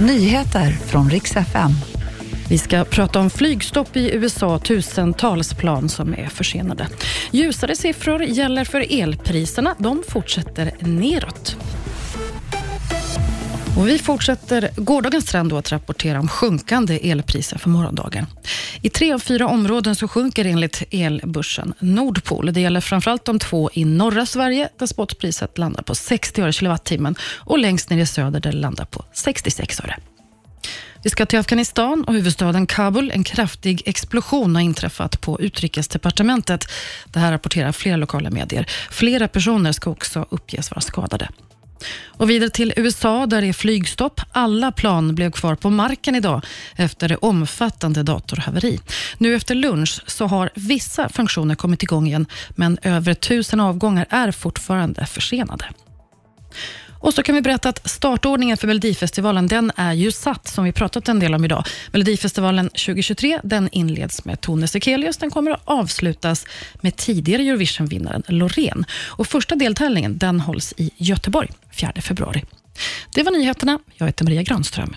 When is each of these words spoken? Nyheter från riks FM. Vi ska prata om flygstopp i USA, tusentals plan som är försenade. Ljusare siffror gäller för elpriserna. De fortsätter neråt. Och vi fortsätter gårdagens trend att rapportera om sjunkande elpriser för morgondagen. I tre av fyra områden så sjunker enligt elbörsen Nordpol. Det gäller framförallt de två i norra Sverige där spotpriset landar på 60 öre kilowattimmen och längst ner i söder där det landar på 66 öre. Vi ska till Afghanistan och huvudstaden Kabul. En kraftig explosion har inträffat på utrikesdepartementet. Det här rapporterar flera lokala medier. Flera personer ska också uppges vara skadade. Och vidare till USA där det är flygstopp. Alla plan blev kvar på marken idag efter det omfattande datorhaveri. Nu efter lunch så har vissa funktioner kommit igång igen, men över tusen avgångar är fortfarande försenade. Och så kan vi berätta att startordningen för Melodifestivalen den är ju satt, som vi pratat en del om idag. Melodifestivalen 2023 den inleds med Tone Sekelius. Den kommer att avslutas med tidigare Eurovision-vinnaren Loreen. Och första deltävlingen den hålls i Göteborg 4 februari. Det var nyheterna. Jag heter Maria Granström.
Nyheter 0.00 0.70
från 0.70 1.10
riks 1.10 1.36
FM. 1.36 1.70
Vi 2.48 2.58
ska 2.58 2.84
prata 2.84 3.20
om 3.20 3.30
flygstopp 3.30 3.96
i 3.96 4.10
USA, 4.14 4.58
tusentals 4.58 5.54
plan 5.54 5.88
som 5.88 6.14
är 6.14 6.26
försenade. 6.26 6.88
Ljusare 7.30 7.76
siffror 7.76 8.22
gäller 8.22 8.64
för 8.64 9.00
elpriserna. 9.00 9.74
De 9.78 10.02
fortsätter 10.08 10.72
neråt. 10.80 11.56
Och 13.76 13.88
vi 13.88 13.98
fortsätter 13.98 14.70
gårdagens 14.76 15.24
trend 15.24 15.52
att 15.52 15.72
rapportera 15.72 16.20
om 16.20 16.28
sjunkande 16.28 17.10
elpriser 17.10 17.58
för 17.58 17.70
morgondagen. 17.70 18.26
I 18.82 18.90
tre 18.90 19.12
av 19.12 19.18
fyra 19.18 19.48
områden 19.48 19.96
så 19.96 20.08
sjunker 20.08 20.44
enligt 20.44 20.82
elbörsen 20.90 21.74
Nordpol. 21.78 22.52
Det 22.52 22.60
gäller 22.60 22.80
framförallt 22.80 23.24
de 23.24 23.38
två 23.38 23.70
i 23.72 23.84
norra 23.84 24.26
Sverige 24.26 24.68
där 24.78 24.86
spotpriset 24.86 25.58
landar 25.58 25.82
på 25.82 25.94
60 25.94 26.42
öre 26.42 26.52
kilowattimmen 26.52 27.14
och 27.36 27.58
längst 27.58 27.90
ner 27.90 27.98
i 27.98 28.06
söder 28.06 28.40
där 28.40 28.52
det 28.52 28.58
landar 28.58 28.84
på 28.84 29.04
66 29.12 29.80
öre. 29.80 29.96
Vi 31.02 31.10
ska 31.10 31.26
till 31.26 31.38
Afghanistan 31.38 32.04
och 32.04 32.14
huvudstaden 32.14 32.66
Kabul. 32.66 33.10
En 33.14 33.24
kraftig 33.24 33.82
explosion 33.86 34.54
har 34.54 34.62
inträffat 34.62 35.20
på 35.20 35.40
utrikesdepartementet. 35.40 36.64
Det 37.06 37.20
här 37.20 37.32
rapporterar 37.32 37.72
flera 37.72 37.96
lokala 37.96 38.30
medier. 38.30 38.66
Flera 38.90 39.28
personer 39.28 39.72
ska 39.72 39.90
också 39.90 40.26
uppges 40.30 40.70
vara 40.70 40.80
skadade. 40.80 41.28
Och 42.06 42.30
vidare 42.30 42.50
till 42.50 42.72
USA 42.76 43.26
där 43.26 43.40
det 43.40 43.46
är 43.48 43.52
flygstopp. 43.52 44.20
Alla 44.32 44.72
plan 44.72 45.14
blev 45.14 45.30
kvar 45.30 45.54
på 45.54 45.70
marken 45.70 46.14
idag 46.14 46.44
efter 46.76 47.08
det 47.08 47.16
omfattande 47.16 48.02
datorhaveri. 48.02 48.80
Nu 49.18 49.34
efter 49.34 49.54
lunch 49.54 50.00
så 50.06 50.26
har 50.26 50.50
vissa 50.54 51.08
funktioner 51.08 51.54
kommit 51.54 51.82
igång 51.82 52.06
igen, 52.06 52.26
men 52.50 52.78
över 52.82 53.14
tusen 53.14 53.60
avgångar 53.60 54.06
är 54.10 54.30
fortfarande 54.32 55.06
försenade. 55.06 55.64
Och 57.00 57.14
så 57.14 57.22
kan 57.22 57.34
vi 57.34 57.40
berätta 57.40 57.68
att 57.68 57.90
startordningen 57.90 58.56
för 58.56 58.66
Melodifestivalen 58.66 59.46
den 59.46 59.72
är 59.76 59.92
ju 59.92 60.12
satt, 60.12 60.48
som 60.48 60.64
vi 60.64 60.72
pratat 60.72 61.08
en 61.08 61.20
del 61.20 61.34
om 61.34 61.44
idag. 61.44 61.64
Melodifestivalen 61.92 62.68
2023 62.68 63.40
den 63.44 63.68
inleds 63.72 64.24
med 64.24 64.40
Tone 64.40 64.68
Sekelius. 64.68 65.16
Den 65.16 65.30
kommer 65.30 65.50
att 65.50 65.62
avslutas 65.64 66.46
med 66.80 66.96
tidigare 66.96 67.42
Eurovision-vinnaren 67.42 68.22
Loreen. 68.28 68.84
Och 69.06 69.26
första 69.26 69.54
deltävlingen 69.54 70.18
den 70.18 70.40
hålls 70.40 70.74
i 70.76 70.90
Göteborg 70.96 71.48
4 71.72 71.92
februari. 72.02 72.44
Det 73.14 73.22
var 73.22 73.32
nyheterna. 73.32 73.78
Jag 73.94 74.06
heter 74.06 74.24
Maria 74.24 74.42
Granström. 74.42 74.96